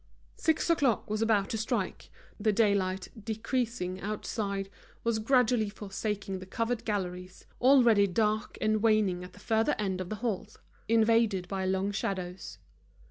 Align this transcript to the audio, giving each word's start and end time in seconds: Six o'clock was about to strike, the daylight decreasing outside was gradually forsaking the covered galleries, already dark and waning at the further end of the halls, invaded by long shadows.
Six 0.37 0.67
o'clock 0.71 1.07
was 1.11 1.21
about 1.21 1.51
to 1.51 1.59
strike, 1.59 2.09
the 2.39 2.51
daylight 2.51 3.09
decreasing 3.23 3.99
outside 4.01 4.67
was 5.03 5.19
gradually 5.19 5.69
forsaking 5.69 6.39
the 6.39 6.47
covered 6.47 6.85
galleries, 6.85 7.45
already 7.61 8.07
dark 8.07 8.57
and 8.59 8.81
waning 8.81 9.23
at 9.23 9.33
the 9.33 9.39
further 9.39 9.75
end 9.77 10.01
of 10.01 10.09
the 10.09 10.15
halls, 10.25 10.57
invaded 10.87 11.47
by 11.47 11.65
long 11.67 11.91
shadows. 11.91 12.57